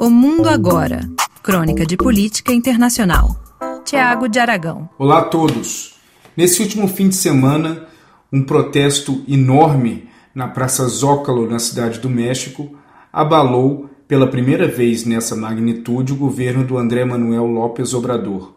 O 0.00 0.08
Mundo 0.08 0.48
Agora. 0.48 1.10
Crônica 1.42 1.84
de 1.84 1.96
Política 1.96 2.52
Internacional. 2.52 3.36
Tiago 3.84 4.28
de 4.28 4.38
Aragão. 4.38 4.88
Olá 4.96 5.18
a 5.18 5.24
todos. 5.24 5.96
Nesse 6.36 6.62
último 6.62 6.86
fim 6.86 7.08
de 7.08 7.16
semana, 7.16 7.88
um 8.32 8.44
protesto 8.44 9.24
enorme 9.26 10.08
na 10.32 10.46
Praça 10.46 10.86
Zócalo, 10.86 11.50
na 11.50 11.58
cidade 11.58 11.98
do 11.98 12.08
México, 12.08 12.78
abalou 13.12 13.90
pela 14.06 14.28
primeira 14.28 14.68
vez 14.68 15.04
nessa 15.04 15.34
magnitude 15.34 16.12
o 16.12 16.16
governo 16.16 16.62
do 16.62 16.78
André 16.78 17.04
Manuel 17.04 17.46
López 17.46 17.92
Obrador. 17.92 18.54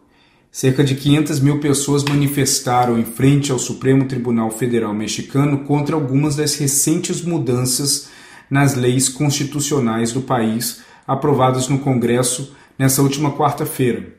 Cerca 0.52 0.84
de 0.84 0.94
500 0.94 1.40
mil 1.40 1.60
pessoas 1.60 2.04
manifestaram 2.04 3.00
em 3.00 3.04
frente 3.04 3.52
ao 3.52 3.58
Supremo 3.58 4.06
Tribunal 4.06 4.52
Federal 4.52 4.94
Mexicano 4.94 5.64
contra 5.64 5.96
algumas 5.96 6.36
das 6.36 6.54
recentes 6.54 7.20
mudanças 7.20 8.10
nas 8.48 8.76
leis 8.76 9.10
constitucionais 9.10 10.12
do 10.12 10.22
país 10.22 10.84
aprovadas 11.12 11.68
no 11.68 11.80
Congresso 11.80 12.56
nessa 12.78 13.02
última 13.02 13.34
quarta-feira. 13.34 14.16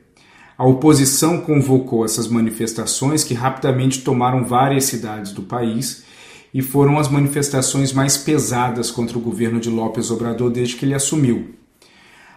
A 0.59 0.67
oposição 0.67 1.41
convocou 1.41 2.05
essas 2.05 2.29
manifestações 2.29 3.25
que 3.25 3.35
rapidamente 3.35 4.03
tomaram 4.03 4.45
várias 4.45 4.85
cidades 4.85 5.33
do 5.33 5.43
país 5.43 6.05
e 6.53 6.61
foram 6.61 6.99
as 6.99 7.09
manifestações 7.09 7.93
mais 7.93 8.17
pesadas 8.19 8.91
contra 8.91 9.17
o 9.17 9.21
governo 9.21 9.59
de 9.59 9.71
López 9.71 10.11
Obrador 10.11 10.51
desde 10.51 10.77
que 10.77 10.85
ele 10.85 10.95
assumiu. 10.95 11.55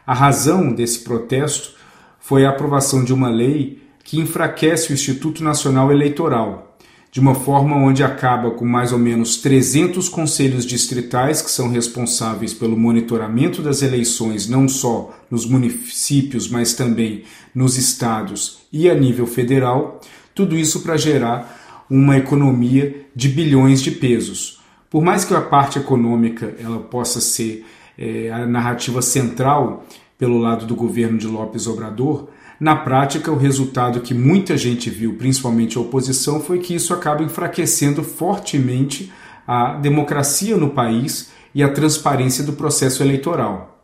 A 0.07 0.13
razão 0.13 0.73
desse 0.73 0.99
protesto 0.99 1.73
foi 2.20 2.45
a 2.45 2.49
aprovação 2.49 3.03
de 3.03 3.13
uma 3.13 3.29
lei 3.29 3.84
que 4.03 4.20
enfraquece 4.20 4.91
o 4.91 4.93
Instituto 4.93 5.43
Nacional 5.43 5.91
Eleitoral, 5.91 6.74
de 7.15 7.21
uma 7.21 7.33
forma 7.33 7.77
onde 7.77 8.03
acaba 8.03 8.51
com 8.51 8.65
mais 8.65 8.91
ou 8.91 8.99
menos 8.99 9.37
300 9.37 10.09
conselhos 10.09 10.65
distritais 10.65 11.41
que 11.41 11.49
são 11.49 11.69
responsáveis 11.69 12.53
pelo 12.53 12.75
monitoramento 12.75 13.61
das 13.61 13.81
eleições, 13.81 14.49
não 14.49 14.67
só 14.67 15.17
nos 15.31 15.45
municípios, 15.45 16.49
mas 16.49 16.73
também 16.73 17.23
nos 17.55 17.77
estados 17.77 18.57
e 18.70 18.90
a 18.90 18.93
nível 18.93 19.25
federal, 19.25 20.01
tudo 20.34 20.57
isso 20.57 20.81
para 20.81 20.98
gerar 20.98 21.85
uma 21.90 22.17
economia 22.17 23.05
de 23.15 23.29
bilhões 23.29 23.81
de 23.81 23.91
pesos. 23.91 24.59
Por 24.90 25.01
mais 25.01 25.23
que 25.23 25.34
a 25.34 25.40
parte 25.40 25.79
econômica 25.79 26.53
ela 26.59 26.79
possa 26.79 27.21
ser 27.21 27.65
é, 27.97 28.29
a 28.29 28.45
narrativa 28.45 29.01
central 29.01 29.85
pelo 30.26 30.40
lado 30.40 30.65
do 30.65 30.76
governo 30.76 31.20
de 31.20 31.27
Lopes 31.27 31.68
Obrador, 31.68 32.29
na 32.59 32.76
prática, 32.76 33.31
o 33.31 33.37
resultado 33.37 34.01
que 34.01 34.12
muita 34.12 34.57
gente 34.57 34.90
viu, 34.90 35.18
principalmente 35.18 35.77
a 35.77 35.81
oposição, 35.81 36.40
foi 36.40 36.57
que 36.57 36.73
isso 36.73 36.95
acaba 36.95 37.21
enfraquecendo 37.21 38.01
fortemente 38.01 39.13
a 39.48 39.76
democracia 39.76 40.57
no 40.57 40.71
país 40.71 41.31
e 41.53 41.62
a 41.62 41.70
transparência 41.70 42.43
do 42.43 42.53
processo 42.53 43.03
eleitoral. 43.03 43.79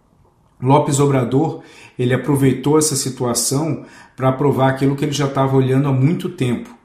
Lopes 0.60 1.00
Obrador 1.00 1.62
ele 1.98 2.12
aproveitou 2.12 2.80
essa 2.80 2.96
situação 2.96 3.86
para 4.16 4.30
aprovar 4.30 4.72
aquilo 4.72 4.96
que 4.96 5.06
ele 5.06 5.12
já 5.12 5.28
estava 5.28 5.56
olhando 5.56 5.90
há 5.90 5.94
muito 5.94 6.28
tempo. 6.28 6.76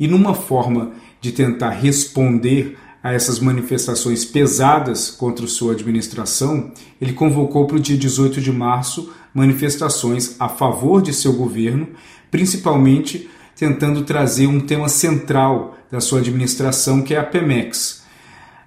E 0.00 0.08
numa 0.08 0.32
forma 0.32 0.92
de 1.20 1.30
tentar 1.30 1.70
responder 1.70 2.78
a 3.02 3.12
essas 3.12 3.38
manifestações 3.38 4.24
pesadas 4.24 5.10
contra 5.10 5.46
sua 5.46 5.72
administração, 5.72 6.72
ele 7.00 7.12
convocou 7.12 7.66
para 7.66 7.76
o 7.76 7.80
dia 7.80 7.96
18 7.96 8.40
de 8.40 8.52
março 8.52 9.12
manifestações 9.32 10.36
a 10.38 10.48
favor 10.48 11.00
de 11.00 11.12
seu 11.12 11.32
governo, 11.32 11.88
principalmente 12.30 13.28
tentando 13.54 14.02
trazer 14.04 14.46
um 14.46 14.60
tema 14.60 14.88
central 14.88 15.76
da 15.90 16.00
sua 16.00 16.20
administração, 16.20 17.02
que 17.02 17.14
é 17.14 17.18
a 17.18 17.24
Pemex. 17.24 18.02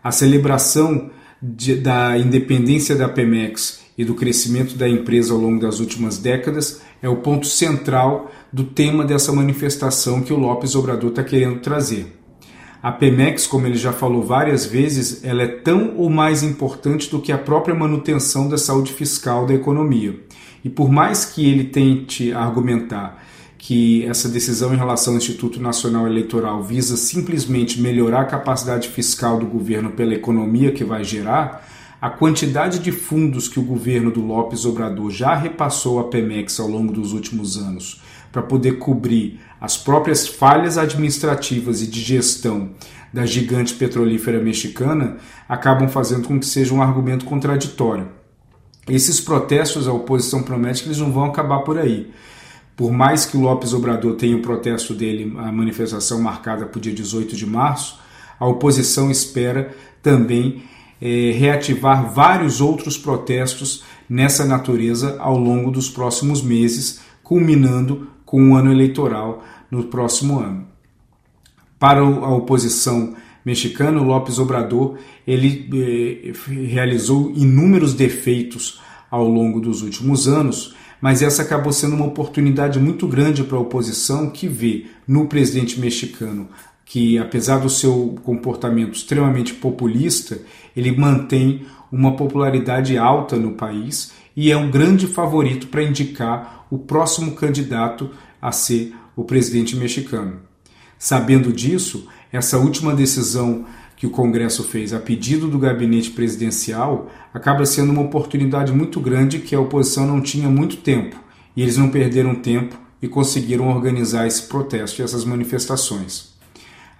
A 0.03 0.11
celebração 0.11 1.11
de, 1.41 1.75
da 1.75 2.17
independência 2.17 2.95
da 2.95 3.07
Pemex 3.07 3.81
e 3.97 4.05
do 4.05 4.15
crescimento 4.15 4.75
da 4.75 4.87
empresa 4.87 5.33
ao 5.33 5.39
longo 5.39 5.59
das 5.59 5.79
últimas 5.79 6.17
décadas 6.17 6.81
é 7.01 7.09
o 7.09 7.17
ponto 7.17 7.47
central 7.47 8.31
do 8.51 8.63
tema 8.63 9.03
dessa 9.03 9.31
manifestação 9.31 10.21
que 10.21 10.33
o 10.33 10.37
Lopes 10.37 10.75
Obrador 10.75 11.09
está 11.09 11.23
querendo 11.23 11.59
trazer. 11.59 12.20
A 12.81 12.91
Pemex, 12.91 13.45
como 13.45 13.67
ele 13.67 13.77
já 13.77 13.93
falou 13.93 14.23
várias 14.23 14.65
vezes, 14.65 15.23
ela 15.23 15.43
é 15.43 15.47
tão 15.47 15.95
ou 15.97 16.09
mais 16.09 16.41
importante 16.41 17.11
do 17.11 17.21
que 17.21 17.31
a 17.31 17.37
própria 17.37 17.75
manutenção 17.75 18.49
da 18.49 18.57
saúde 18.57 18.91
fiscal 18.91 19.45
da 19.45 19.53
economia. 19.53 20.19
E 20.63 20.69
por 20.69 20.89
mais 20.89 21.23
que 21.23 21.47
ele 21.47 21.65
tente 21.65 22.33
argumentar 22.33 23.23
que 23.55 24.03
essa 24.07 24.27
decisão 24.27 24.73
em 24.73 24.77
relação 24.77 25.13
ao 25.13 25.19
Instituto 25.19 25.61
Nacional 25.61 26.07
Eleitoral 26.07 26.63
visa 26.63 26.97
simplesmente 26.97 27.79
melhorar 27.79 28.21
a 28.21 28.25
capacidade 28.25 28.89
fiscal 28.89 29.37
do 29.37 29.45
governo 29.45 29.91
pela 29.91 30.15
economia 30.15 30.71
que 30.71 30.83
vai 30.83 31.03
gerar, 31.03 31.67
a 32.01 32.09
quantidade 32.09 32.79
de 32.79 32.91
fundos 32.91 33.47
que 33.47 33.59
o 33.59 33.63
governo 33.63 34.09
do 34.09 34.25
Lopes 34.25 34.65
Obrador 34.65 35.11
já 35.11 35.35
repassou 35.35 35.99
à 35.99 36.05
Pemex 36.05 36.59
ao 36.59 36.67
longo 36.67 36.91
dos 36.91 37.13
últimos 37.13 37.57
anos 37.57 38.01
para 38.31 38.41
poder 38.41 38.79
cobrir 38.79 39.39
as 39.59 39.77
próprias 39.77 40.27
falhas 40.27 40.79
administrativas 40.79 41.83
e 41.83 41.87
de 41.87 42.01
gestão 42.01 42.71
da 43.13 43.23
gigante 43.25 43.75
petrolífera 43.75 44.41
mexicana 44.41 45.17
acabam 45.47 45.87
fazendo 45.87 46.27
com 46.27 46.39
que 46.39 46.45
seja 46.45 46.73
um 46.73 46.81
argumento 46.81 47.25
contraditório. 47.25 48.07
Esses 48.89 49.21
protestos, 49.21 49.87
a 49.87 49.93
oposição 49.93 50.41
promete 50.41 50.81
que 50.81 50.87
eles 50.87 50.97
não 50.97 51.11
vão 51.11 51.25
acabar 51.25 51.59
por 51.59 51.77
aí. 51.77 52.11
Por 52.75 52.91
mais 52.91 53.27
que 53.27 53.37
o 53.37 53.41
Lopes 53.41 53.73
Obrador 53.73 54.15
tenha 54.15 54.35
o 54.35 54.41
protesto 54.41 54.95
dele, 54.95 55.35
a 55.37 55.51
manifestação 55.51 56.19
marcada 56.19 56.65
para 56.65 56.79
o 56.79 56.81
dia 56.81 56.93
18 56.93 57.35
de 57.35 57.45
março, 57.45 57.99
a 58.39 58.47
oposição 58.47 59.11
espera 59.11 59.75
também 60.01 60.63
é, 61.01 61.31
reativar 61.31 62.13
vários 62.13 62.61
outros 62.61 62.97
protestos 62.97 63.83
nessa 64.07 64.45
natureza 64.45 65.17
ao 65.19 65.37
longo 65.37 65.71
dos 65.71 65.89
próximos 65.89 66.41
meses, 66.41 67.01
culminando 67.23 68.07
com 68.25 68.51
o 68.51 68.55
ano 68.55 68.71
eleitoral 68.71 69.43
no 69.69 69.85
próximo 69.85 70.39
ano. 70.39 70.67
Para 71.79 72.01
a 72.01 72.29
oposição 72.35 73.15
mexicana, 73.43 74.01
López 74.01 74.37
Obrador 74.37 74.97
ele 75.25 75.69
eh, 75.73 76.33
realizou 76.67 77.31
inúmeros 77.35 77.93
defeitos 77.93 78.79
ao 79.09 79.27
longo 79.27 79.59
dos 79.59 79.81
últimos 79.81 80.27
anos, 80.27 80.75
mas 81.01 81.21
essa 81.21 81.41
acabou 81.41 81.73
sendo 81.73 81.95
uma 81.95 82.05
oportunidade 82.05 82.79
muito 82.79 83.07
grande 83.07 83.43
para 83.43 83.57
a 83.57 83.61
oposição 83.61 84.29
que 84.29 84.47
vê 84.47 84.85
no 85.07 85.27
presidente 85.27 85.79
mexicano 85.79 86.49
que, 86.91 87.17
apesar 87.17 87.59
do 87.59 87.69
seu 87.69 88.17
comportamento 88.21 88.95
extremamente 88.95 89.53
populista, 89.53 90.41
ele 90.75 90.91
mantém 90.91 91.61
uma 91.89 92.17
popularidade 92.17 92.97
alta 92.97 93.37
no 93.37 93.53
país 93.53 94.11
e 94.35 94.51
é 94.51 94.57
um 94.57 94.69
grande 94.69 95.07
favorito 95.07 95.67
para 95.67 95.83
indicar 95.83 96.65
o 96.69 96.77
próximo 96.77 97.31
candidato 97.31 98.09
a 98.41 98.51
ser 98.51 98.93
o 99.15 99.23
presidente 99.23 99.73
mexicano. 99.73 100.41
Sabendo 100.99 101.53
disso, 101.53 102.09
essa 102.29 102.57
última 102.57 102.93
decisão 102.93 103.63
que 103.95 104.05
o 104.05 104.11
Congresso 104.11 104.61
fez 104.61 104.91
a 104.91 104.99
pedido 104.99 105.47
do 105.47 105.57
gabinete 105.57 106.11
presidencial 106.11 107.09
acaba 107.33 107.65
sendo 107.65 107.93
uma 107.93 108.01
oportunidade 108.01 108.73
muito 108.73 108.99
grande 108.99 109.39
que 109.39 109.55
a 109.55 109.61
oposição 109.61 110.05
não 110.05 110.19
tinha 110.19 110.49
muito 110.49 110.75
tempo 110.75 111.15
e 111.55 111.61
eles 111.61 111.77
não 111.77 111.87
perderam 111.87 112.35
tempo 112.35 112.77
e 113.01 113.07
conseguiram 113.07 113.69
organizar 113.69 114.27
esse 114.27 114.41
protesto 114.41 115.01
e 115.01 115.05
essas 115.05 115.23
manifestações. 115.23 116.30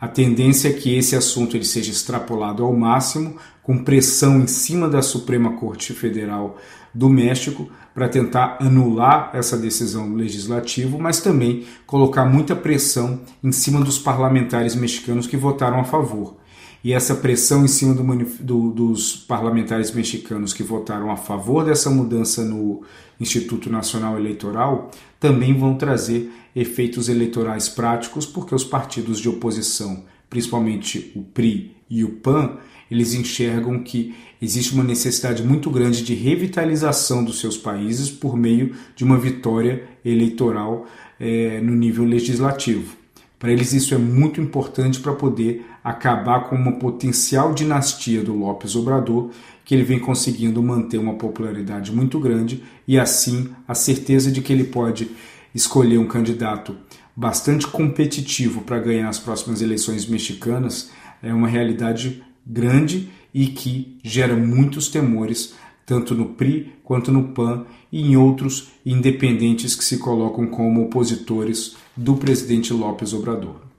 A 0.02 0.08
tendência 0.08 0.70
é 0.70 0.74
que 0.74 0.98
esse 0.98 1.16
assunto 1.16 1.56
ele 1.56 1.64
seja 1.64 1.92
extrapolado 1.92 2.64
ao 2.64 2.76
máximo, 2.76 3.38
com 3.62 3.84
pressão 3.84 4.40
em 4.40 4.48
cima 4.48 4.90
da 4.90 5.00
Suprema 5.00 5.54
Corte 5.58 5.94
Federal 5.94 6.58
do 6.92 7.08
México 7.08 7.70
para 7.94 8.10
tentar 8.10 8.58
anular 8.60 9.30
essa 9.32 9.56
decisão 9.56 10.16
legislativa, 10.16 10.98
mas 10.98 11.20
também 11.20 11.68
colocar 11.86 12.26
muita 12.26 12.56
pressão 12.56 13.22
em 13.44 13.52
cima 13.52 13.80
dos 13.80 14.00
parlamentares 14.00 14.76
mexicanos 14.76 15.28
que 15.28 15.38
votaram 15.38 15.80
a 15.80 15.84
favor. 15.84 16.38
E 16.84 16.94
essa 16.94 17.14
pressão 17.14 17.64
em 17.64 17.68
cima 17.68 17.94
do, 17.94 18.04
do, 18.40 18.72
dos 18.72 19.16
parlamentares 19.16 19.92
mexicanos 19.92 20.52
que 20.52 20.64
votaram 20.64 21.12
a 21.12 21.16
favor 21.16 21.64
dessa 21.64 21.92
mudança 21.92 22.44
no 22.44 22.82
Instituto 23.20 23.70
Nacional 23.70 24.18
Eleitoral 24.18 24.90
também 25.22 25.54
vão 25.54 25.76
trazer 25.76 26.32
efeitos 26.54 27.08
eleitorais 27.08 27.70
práticos, 27.70 28.26
porque 28.26 28.56
os 28.56 28.64
partidos 28.64 29.20
de 29.20 29.30
oposição, 29.30 30.04
principalmente 30.28 31.12
o 31.16 31.22
PRI 31.22 31.78
e 31.88 32.04
o 32.04 32.10
PAN, 32.10 32.58
eles 32.90 33.14
enxergam 33.14 33.84
que 33.84 34.16
existe 34.42 34.74
uma 34.74 34.84
necessidade 34.84 35.44
muito 35.44 35.70
grande 35.70 36.04
de 36.04 36.16
revitalização 36.16 37.24
dos 37.24 37.40
seus 37.40 37.56
países 37.56 38.10
por 38.10 38.36
meio 38.36 38.76
de 38.96 39.04
uma 39.04 39.18
vitória 39.18 39.88
eleitoral 40.04 40.88
é, 41.20 41.62
no 41.62 41.76
nível 41.76 42.04
legislativo. 42.04 42.98
Para 43.42 43.52
eles, 43.52 43.74
isso 43.74 43.96
é 43.96 43.98
muito 43.98 44.40
importante 44.40 45.00
para 45.00 45.14
poder 45.14 45.66
acabar 45.84 46.42
com 46.42 46.56
uma 46.56 46.74
potencial 46.74 47.56
dinastia 47.56 48.22
do 48.22 48.36
Lopes 48.36 48.76
Obrador, 48.76 49.32
que 49.66 49.74
ele 49.74 49.84
vem 49.84 49.98
conseguindo 49.98 50.62
manter 50.62 51.00
uma 51.00 51.16
popularidade 51.16 51.92
muito 51.92 52.20
grande 52.20 52.64
e, 52.88 53.00
assim, 53.00 53.50
a 53.68 53.74
certeza 53.74 54.32
de 54.32 54.44
que 54.44 54.54
ele 54.54 54.66
pode 54.66 55.10
escolher 55.56 55.98
um 55.98 56.06
candidato 56.06 56.78
bastante 57.16 57.66
competitivo 57.66 58.62
para 58.62 58.78
ganhar 58.78 59.10
as 59.10 59.18
próximas 59.18 59.60
eleições 59.60 60.06
mexicanas 60.06 60.92
é 61.24 61.34
uma 61.34 61.48
realidade 61.48 62.22
grande 62.46 63.10
e 63.34 63.48
que 63.48 63.98
gera 64.04 64.36
muitos 64.36 64.88
temores 64.88 65.56
tanto 65.84 66.14
no 66.14 66.36
PRI 66.36 66.74
quanto 66.84 67.12
no 67.12 67.30
PAN 67.30 67.66
e 67.92 68.04
em 68.04 68.16
outros 68.16 68.72
independentes 68.86 69.74
que 69.74 69.84
se 69.84 69.98
colocam 69.98 70.46
como 70.46 70.84
opositores 70.84 71.76
do 71.96 72.16
presidente 72.16 72.74
Lopes 72.74 73.14
Obrador. 73.14 73.71